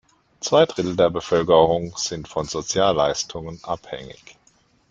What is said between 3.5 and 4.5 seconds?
abhängig.